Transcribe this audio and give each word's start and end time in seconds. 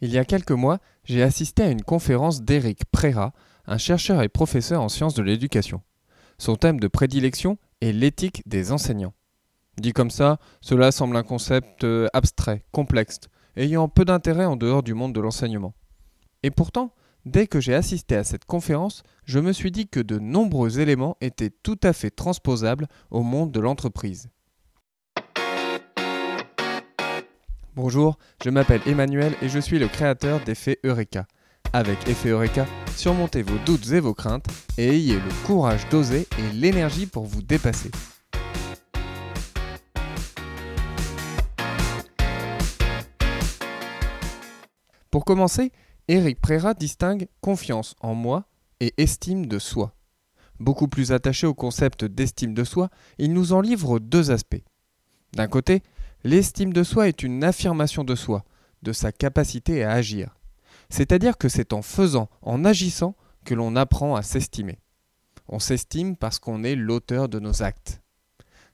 Il 0.00 0.12
y 0.12 0.18
a 0.18 0.24
quelques 0.24 0.52
mois, 0.52 0.78
j'ai 1.04 1.22
assisté 1.22 1.64
à 1.64 1.70
une 1.70 1.82
conférence 1.82 2.42
d'Éric 2.42 2.84
Préra, 2.84 3.32
un 3.66 3.78
chercheur 3.78 4.22
et 4.22 4.28
professeur 4.28 4.80
en 4.80 4.88
sciences 4.88 5.14
de 5.14 5.22
l'éducation. 5.22 5.82
Son 6.38 6.54
thème 6.54 6.78
de 6.78 6.86
prédilection 6.86 7.58
est 7.80 7.92
l'éthique 7.92 8.42
des 8.46 8.70
enseignants. 8.70 9.14
Dit 9.76 9.92
comme 9.92 10.10
ça, 10.10 10.38
cela 10.60 10.92
semble 10.92 11.16
un 11.16 11.22
concept 11.24 11.82
euh, 11.84 12.06
abstrait, 12.12 12.64
complexe, 12.70 13.18
ayant 13.56 13.88
peu 13.88 14.04
d'intérêt 14.04 14.44
en 14.44 14.56
dehors 14.56 14.82
du 14.82 14.94
monde 14.94 15.12
de 15.12 15.20
l'enseignement. 15.20 15.74
Et 16.44 16.50
pourtant, 16.50 16.94
dès 17.26 17.48
que 17.48 17.60
j'ai 17.60 17.74
assisté 17.74 18.14
à 18.14 18.24
cette 18.24 18.44
conférence, 18.44 19.02
je 19.24 19.40
me 19.40 19.52
suis 19.52 19.72
dit 19.72 19.88
que 19.88 20.00
de 20.00 20.18
nombreux 20.18 20.78
éléments 20.78 21.16
étaient 21.20 21.50
tout 21.50 21.78
à 21.82 21.92
fait 21.92 22.10
transposables 22.10 22.86
au 23.10 23.22
monde 23.22 23.50
de 23.50 23.60
l'entreprise. 23.60 24.30
Bonjour, 27.80 28.18
je 28.42 28.50
m'appelle 28.50 28.80
Emmanuel 28.86 29.36
et 29.40 29.48
je 29.48 29.60
suis 29.60 29.78
le 29.78 29.86
créateur 29.86 30.42
d'Effet 30.42 30.80
Eureka. 30.82 31.28
Avec 31.72 32.08
Effet 32.08 32.30
Eureka, 32.30 32.66
surmontez 32.96 33.42
vos 33.42 33.56
doutes 33.58 33.92
et 33.92 34.00
vos 34.00 34.14
craintes 34.14 34.46
et 34.76 34.88
ayez 34.88 35.14
le 35.14 35.46
courage 35.46 35.88
d'oser 35.88 36.26
et 36.40 36.52
l'énergie 36.54 37.06
pour 37.06 37.26
vous 37.26 37.40
dépasser. 37.40 37.92
Pour 45.12 45.24
commencer, 45.24 45.70
Eric 46.08 46.40
Préra 46.40 46.74
distingue 46.74 47.28
confiance 47.40 47.94
en 48.00 48.16
moi 48.16 48.48
et 48.80 48.92
estime 48.96 49.46
de 49.46 49.60
soi. 49.60 49.94
Beaucoup 50.58 50.88
plus 50.88 51.12
attaché 51.12 51.46
au 51.46 51.54
concept 51.54 52.04
d'estime 52.04 52.54
de 52.54 52.64
soi, 52.64 52.90
il 53.18 53.32
nous 53.32 53.52
en 53.52 53.60
livre 53.60 54.00
deux 54.00 54.32
aspects. 54.32 54.64
D'un 55.34 55.46
côté, 55.46 55.84
L'estime 56.30 56.74
de 56.74 56.82
soi 56.82 57.08
est 57.08 57.22
une 57.22 57.42
affirmation 57.42 58.04
de 58.04 58.14
soi, 58.14 58.44
de 58.82 58.92
sa 58.92 59.12
capacité 59.12 59.82
à 59.82 59.92
agir. 59.92 60.36
C'est-à-dire 60.90 61.38
que 61.38 61.48
c'est 61.48 61.72
en 61.72 61.80
faisant, 61.80 62.28
en 62.42 62.66
agissant, 62.66 63.16
que 63.46 63.54
l'on 63.54 63.76
apprend 63.76 64.14
à 64.14 64.20
s'estimer. 64.20 64.78
On 65.48 65.58
s'estime 65.58 66.16
parce 66.16 66.38
qu'on 66.38 66.64
est 66.64 66.74
l'auteur 66.74 67.30
de 67.30 67.38
nos 67.38 67.62
actes. 67.62 68.02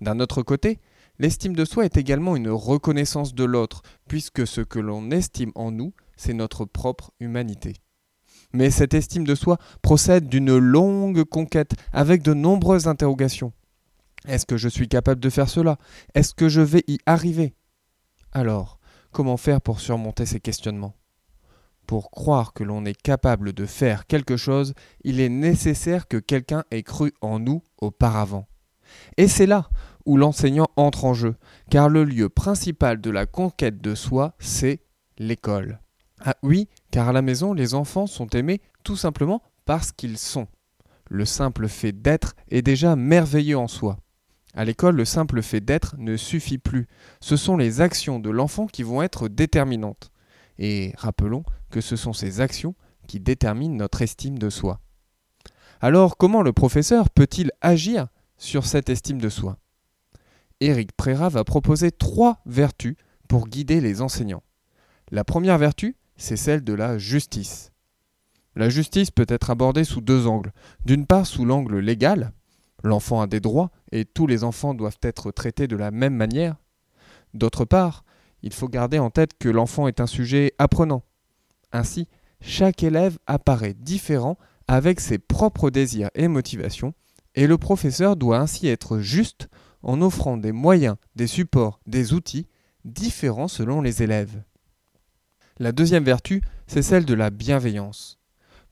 D'un 0.00 0.20
autre 0.20 0.44
côté, 0.44 0.78
l'estime 1.18 1.56
de 1.56 1.64
soi 1.64 1.86
est 1.86 1.96
également 1.96 2.36
une 2.36 2.50
reconnaissance 2.50 3.34
de 3.34 3.42
l'autre, 3.42 3.82
puisque 4.06 4.46
ce 4.46 4.60
que 4.60 4.78
l'on 4.78 5.10
estime 5.10 5.50
en 5.56 5.72
nous, 5.72 5.92
c'est 6.16 6.34
notre 6.34 6.64
propre 6.64 7.10
humanité. 7.18 7.74
Mais 8.52 8.70
cette 8.70 8.94
estime 8.94 9.26
de 9.26 9.34
soi 9.34 9.58
procède 9.82 10.28
d'une 10.28 10.56
longue 10.56 11.24
conquête 11.24 11.72
avec 11.92 12.22
de 12.22 12.32
nombreuses 12.32 12.86
interrogations. 12.86 13.52
Est-ce 14.26 14.46
que 14.46 14.56
je 14.56 14.68
suis 14.68 14.88
capable 14.88 15.20
de 15.20 15.30
faire 15.30 15.48
cela? 15.48 15.78
Est-ce 16.14 16.34
que 16.34 16.48
je 16.48 16.60
vais 16.60 16.84
y 16.86 16.98
arriver? 17.06 17.54
Alors, 18.32 18.78
comment 19.12 19.36
faire 19.36 19.60
pour 19.60 19.80
surmonter 19.80 20.26
ces 20.26 20.40
questionnements? 20.40 20.94
Pour 21.86 22.10
croire 22.10 22.52
que 22.52 22.62
l'on 22.62 22.84
est 22.84 23.00
capable 23.00 23.52
de 23.52 23.66
faire 23.66 24.06
quelque 24.06 24.36
chose, 24.36 24.74
il 25.02 25.20
est 25.20 25.28
nécessaire 25.28 26.06
que 26.06 26.18
quelqu'un 26.18 26.64
ait 26.70 26.82
cru 26.82 27.12
en 27.20 27.38
nous 27.38 27.62
auparavant. 27.80 28.46
Et 29.16 29.26
c'est 29.26 29.46
là 29.46 29.68
où 30.06 30.16
l'enseignant 30.16 30.68
entre 30.76 31.04
en 31.04 31.14
jeu, 31.14 31.36
car 31.70 31.88
le 31.88 32.04
lieu 32.04 32.28
principal 32.28 33.00
de 33.00 33.10
la 33.10 33.26
conquête 33.26 33.80
de 33.80 33.94
soi, 33.94 34.34
c'est 34.38 34.80
l'école. 35.18 35.80
Ah 36.24 36.36
oui, 36.42 36.68
car 36.90 37.08
à 37.08 37.12
la 37.12 37.22
maison, 37.22 37.52
les 37.54 37.74
enfants 37.74 38.06
sont 38.06 38.28
aimés 38.28 38.60
tout 38.84 38.96
simplement 38.96 39.42
parce 39.64 39.92
qu'ils 39.92 40.18
sont. 40.18 40.46
Le 41.08 41.24
simple 41.24 41.66
fait 41.68 41.92
d'être 41.92 42.34
est 42.50 42.62
déjà 42.62 42.94
merveilleux 42.94 43.58
en 43.58 43.68
soi. 43.68 43.98
À 44.54 44.64
l'école, 44.64 44.96
le 44.96 45.04
simple 45.04 45.42
fait 45.42 45.60
d'être 45.60 45.94
ne 45.98 46.16
suffit 46.16 46.58
plus. 46.58 46.88
Ce 47.20 47.36
sont 47.36 47.56
les 47.56 47.80
actions 47.80 48.18
de 48.18 48.30
l'enfant 48.30 48.66
qui 48.66 48.82
vont 48.82 49.02
être 49.02 49.28
déterminantes. 49.28 50.10
Et 50.58 50.92
rappelons 50.96 51.44
que 51.70 51.80
ce 51.80 51.96
sont 51.96 52.12
ces 52.12 52.40
actions 52.40 52.74
qui 53.06 53.20
déterminent 53.20 53.76
notre 53.76 54.02
estime 54.02 54.38
de 54.38 54.50
soi. 54.50 54.80
Alors 55.80 56.16
comment 56.16 56.42
le 56.42 56.52
professeur 56.52 57.10
peut-il 57.10 57.52
agir 57.60 58.08
sur 58.36 58.66
cette 58.66 58.90
estime 58.90 59.20
de 59.20 59.28
soi? 59.28 59.56
Éric 60.60 60.92
Préra 60.92 61.28
va 61.28 61.44
proposer 61.44 61.90
trois 61.90 62.42
vertus 62.44 62.96
pour 63.28 63.48
guider 63.48 63.80
les 63.80 64.02
enseignants. 64.02 64.42
La 65.10 65.24
première 65.24 65.58
vertu, 65.58 65.96
c'est 66.16 66.36
celle 66.36 66.62
de 66.62 66.74
la 66.74 66.98
justice. 66.98 67.72
La 68.56 68.68
justice 68.68 69.10
peut 69.10 69.26
être 69.28 69.50
abordée 69.50 69.84
sous 69.84 70.00
deux 70.00 70.26
angles. 70.26 70.52
D'une 70.84 71.06
part 71.06 71.26
sous 71.26 71.44
l'angle 71.44 71.78
légal, 71.78 72.32
L'enfant 72.82 73.20
a 73.20 73.26
des 73.26 73.40
droits 73.40 73.70
et 73.92 74.04
tous 74.04 74.26
les 74.26 74.44
enfants 74.44 74.74
doivent 74.74 74.98
être 75.02 75.30
traités 75.30 75.66
de 75.66 75.76
la 75.76 75.90
même 75.90 76.14
manière. 76.14 76.56
D'autre 77.34 77.64
part, 77.64 78.04
il 78.42 78.52
faut 78.52 78.68
garder 78.68 78.98
en 78.98 79.10
tête 79.10 79.38
que 79.38 79.48
l'enfant 79.48 79.86
est 79.86 80.00
un 80.00 80.06
sujet 80.06 80.54
apprenant. 80.58 81.02
Ainsi, 81.72 82.08
chaque 82.40 82.82
élève 82.82 83.18
apparaît 83.26 83.74
différent 83.74 84.38
avec 84.66 85.00
ses 85.00 85.18
propres 85.18 85.70
désirs 85.70 86.10
et 86.14 86.28
motivations, 86.28 86.94
et 87.34 87.46
le 87.46 87.58
professeur 87.58 88.16
doit 88.16 88.38
ainsi 88.38 88.68
être 88.68 88.98
juste 88.98 89.48
en 89.82 90.00
offrant 90.00 90.36
des 90.36 90.52
moyens, 90.52 90.96
des 91.16 91.26
supports, 91.26 91.80
des 91.86 92.12
outils 92.12 92.46
différents 92.84 93.48
selon 93.48 93.82
les 93.82 94.02
élèves. 94.02 94.42
La 95.58 95.72
deuxième 95.72 96.04
vertu, 96.04 96.42
c'est 96.66 96.82
celle 96.82 97.04
de 97.04 97.14
la 97.14 97.30
bienveillance. 97.30 98.19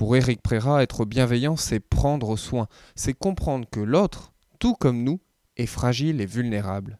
Pour 0.00 0.16
Éric 0.16 0.40
Préra, 0.40 0.82
être 0.82 1.04
bienveillant, 1.04 1.56
c'est 1.56 1.78
prendre 1.78 2.34
soin, 2.38 2.68
c'est 2.94 3.12
comprendre 3.12 3.68
que 3.70 3.80
l'autre, 3.80 4.32
tout 4.58 4.72
comme 4.72 5.04
nous, 5.04 5.20
est 5.58 5.66
fragile 5.66 6.22
et 6.22 6.26
vulnérable. 6.26 6.98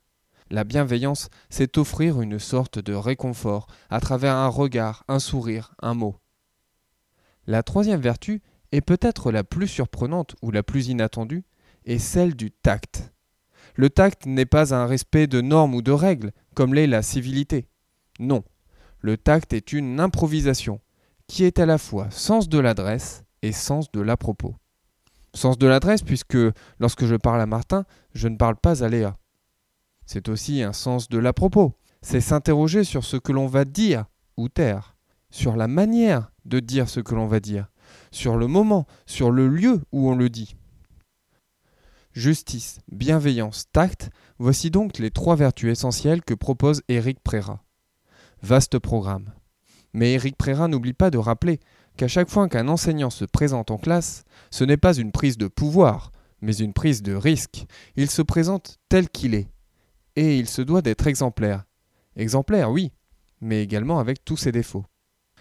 La 0.50 0.64
bienveillance, 0.64 1.30
c'est 1.48 1.78
offrir 1.78 2.20
une 2.20 2.38
sorte 2.38 2.78
de 2.78 2.92
réconfort 2.92 3.68
à 3.88 4.00
travers 4.00 4.36
un 4.36 4.48
regard, 4.48 5.04
un 5.08 5.18
sourire, 5.18 5.72
un 5.80 5.94
mot. 5.94 6.16
La 7.46 7.62
troisième 7.62 8.02
vertu, 8.02 8.42
est 8.70 8.82
peut-être 8.82 9.32
la 9.32 9.44
plus 9.44 9.68
surprenante 9.68 10.36
ou 10.42 10.50
la 10.50 10.62
plus 10.62 10.88
inattendue, 10.88 11.44
est 11.86 11.98
celle 11.98 12.36
du 12.36 12.50
tact. 12.50 13.14
Le 13.76 13.88
tact 13.88 14.26
n'est 14.26 14.44
pas 14.44 14.74
un 14.74 14.84
respect 14.84 15.26
de 15.26 15.40
normes 15.40 15.74
ou 15.74 15.80
de 15.80 15.92
règles, 15.92 16.32
comme 16.52 16.74
l'est 16.74 16.86
la 16.86 17.00
civilité. 17.00 17.66
Non, 18.18 18.44
le 18.98 19.16
tact 19.16 19.54
est 19.54 19.72
une 19.72 20.00
improvisation, 20.00 20.82
qui 21.30 21.44
est 21.44 21.60
à 21.60 21.66
la 21.66 21.78
fois 21.78 22.10
sens 22.10 22.48
de 22.48 22.58
l'adresse 22.58 23.22
et 23.42 23.52
sens 23.52 23.92
de 23.92 24.00
l'à-propos. 24.00 24.56
Sens 25.32 25.58
de 25.58 25.68
l'adresse 25.68 26.02
puisque 26.02 26.36
lorsque 26.80 27.04
je 27.04 27.14
parle 27.14 27.40
à 27.40 27.46
Martin, 27.46 27.84
je 28.14 28.26
ne 28.26 28.36
parle 28.36 28.56
pas 28.56 28.82
à 28.82 28.88
Léa. 28.88 29.16
C'est 30.06 30.28
aussi 30.28 30.60
un 30.64 30.72
sens 30.72 31.08
de 31.08 31.18
l'à-propos. 31.18 31.72
C'est 32.02 32.20
s'interroger 32.20 32.82
sur 32.82 33.04
ce 33.04 33.16
que 33.16 33.30
l'on 33.30 33.46
va 33.46 33.64
dire 33.64 34.06
ou 34.36 34.48
taire, 34.48 34.96
sur 35.30 35.54
la 35.54 35.68
manière 35.68 36.32
de 36.46 36.58
dire 36.58 36.88
ce 36.88 36.98
que 36.98 37.14
l'on 37.14 37.28
va 37.28 37.38
dire, 37.38 37.70
sur 38.10 38.36
le 38.36 38.48
moment, 38.48 38.88
sur 39.06 39.30
le 39.30 39.46
lieu 39.46 39.82
où 39.92 40.10
on 40.10 40.16
le 40.16 40.30
dit. 40.30 40.56
Justice, 42.12 42.80
bienveillance, 42.90 43.66
tact, 43.70 44.10
voici 44.40 44.72
donc 44.72 44.98
les 44.98 45.12
trois 45.12 45.36
vertus 45.36 45.70
essentielles 45.70 46.24
que 46.24 46.34
propose 46.34 46.82
Éric 46.88 47.20
Préra. 47.20 47.62
Vaste 48.42 48.80
programme. 48.80 49.30
Mais 49.92 50.12
Éric 50.12 50.36
Préra 50.36 50.68
n'oublie 50.68 50.92
pas 50.92 51.10
de 51.10 51.18
rappeler 51.18 51.60
qu'à 51.96 52.08
chaque 52.08 52.30
fois 52.30 52.48
qu'un 52.48 52.68
enseignant 52.68 53.10
se 53.10 53.24
présente 53.24 53.70
en 53.70 53.78
classe, 53.78 54.24
ce 54.50 54.64
n'est 54.64 54.76
pas 54.76 54.94
une 54.94 55.12
prise 55.12 55.38
de 55.38 55.48
pouvoir, 55.48 56.12
mais 56.40 56.56
une 56.56 56.72
prise 56.72 57.02
de 57.02 57.14
risque. 57.14 57.66
Il 57.96 58.10
se 58.10 58.22
présente 58.22 58.78
tel 58.88 59.08
qu'il 59.08 59.34
est. 59.34 59.48
Et 60.16 60.38
il 60.38 60.48
se 60.48 60.62
doit 60.62 60.82
d'être 60.82 61.06
exemplaire. 61.06 61.64
Exemplaire, 62.16 62.70
oui, 62.70 62.92
mais 63.40 63.62
également 63.62 63.98
avec 63.98 64.24
tous 64.24 64.36
ses 64.36 64.52
défauts. 64.52 64.84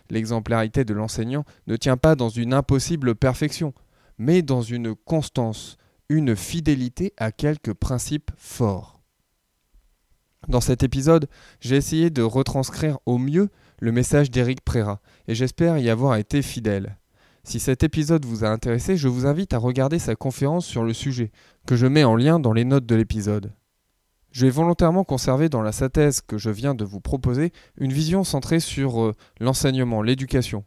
L'exemplarité 0.09 0.85
de 0.85 0.93
l'enseignant 0.93 1.45
ne 1.67 1.75
tient 1.75 1.97
pas 1.97 2.15
dans 2.15 2.29
une 2.29 2.53
impossible 2.53 3.15
perfection, 3.15 3.73
mais 4.17 4.41
dans 4.41 4.61
une 4.61 4.95
constance, 4.95 5.77
une 6.09 6.35
fidélité 6.35 7.13
à 7.17 7.31
quelques 7.31 7.73
principes 7.73 8.31
forts. 8.35 8.98
Dans 10.49 10.61
cet 10.61 10.81
épisode, 10.81 11.27
j'ai 11.61 11.75
essayé 11.75 12.09
de 12.09 12.23
retranscrire 12.23 12.97
au 13.05 13.19
mieux 13.19 13.49
le 13.79 13.91
message 13.91 14.31
d'Éric 14.31 14.61
Préra, 14.61 14.99
et 15.27 15.35
j'espère 15.35 15.77
y 15.77 15.91
avoir 15.91 16.15
été 16.15 16.41
fidèle. 16.41 16.97
Si 17.43 17.59
cet 17.59 17.83
épisode 17.83 18.25
vous 18.25 18.43
a 18.43 18.49
intéressé, 18.49 18.97
je 18.97 19.07
vous 19.07 19.27
invite 19.27 19.53
à 19.53 19.59
regarder 19.59 19.99
sa 19.99 20.15
conférence 20.15 20.65
sur 20.65 20.83
le 20.83 20.93
sujet, 20.93 21.31
que 21.67 21.75
je 21.75 21.85
mets 21.85 22.03
en 22.03 22.15
lien 22.15 22.39
dans 22.39 22.51
les 22.51 22.65
notes 22.65 22.87
de 22.87 22.95
l'épisode. 22.95 23.53
Je 24.31 24.47
vais 24.47 24.51
volontairement 24.51 25.03
conserver 25.03 25.49
dans 25.49 25.61
la 25.61 25.71
synthèse 25.71 26.21
que 26.21 26.39
je 26.39 26.49
viens 26.49 26.73
de 26.73 26.83
vous 26.83 26.99
proposer 26.99 27.51
une 27.77 27.93
vision 27.93 28.23
centrée 28.23 28.59
sur 28.59 29.03
euh, 29.03 29.15
l'enseignement, 29.39 30.01
l'éducation. 30.01 30.65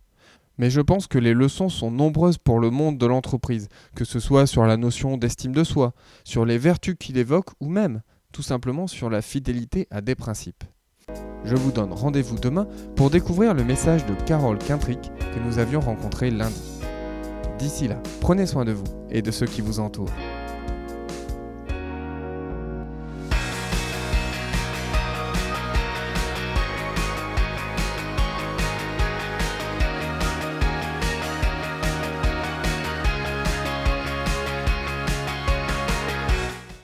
Mais 0.58 0.70
je 0.70 0.80
pense 0.80 1.08
que 1.08 1.18
les 1.18 1.34
leçons 1.34 1.68
sont 1.68 1.90
nombreuses 1.90 2.38
pour 2.38 2.60
le 2.60 2.70
monde 2.70 2.98
de 2.98 3.06
l'entreprise, 3.06 3.68
que 3.96 4.04
ce 4.04 4.20
soit 4.20 4.46
sur 4.46 4.64
la 4.64 4.76
notion 4.76 5.16
d'estime 5.16 5.52
de 5.52 5.64
soi, 5.64 5.92
sur 6.22 6.44
les 6.44 6.58
vertus 6.58 6.94
qu'il 6.98 7.18
évoque 7.18 7.50
ou 7.60 7.68
même, 7.68 8.02
tout 8.32 8.42
simplement, 8.42 8.86
sur 8.86 9.10
la 9.10 9.22
fidélité 9.22 9.86
à 9.90 10.00
des 10.00 10.14
principes. 10.14 10.64
Je 11.44 11.56
vous 11.56 11.72
donne 11.72 11.92
rendez-vous 11.92 12.38
demain 12.38 12.66
pour 12.96 13.10
découvrir 13.10 13.54
le 13.54 13.64
message 13.64 14.06
de 14.06 14.14
Carole 14.26 14.58
Quintric 14.58 15.00
que 15.00 15.40
nous 15.40 15.58
avions 15.58 15.80
rencontré 15.80 16.30
lundi. 16.30 16.62
D'ici 17.58 17.88
là, 17.88 18.00
prenez 18.20 18.46
soin 18.46 18.64
de 18.64 18.72
vous 18.72 18.84
et 19.10 19.22
de 19.22 19.30
ceux 19.30 19.46
qui 19.46 19.60
vous 19.60 19.80
entourent. 19.80 20.10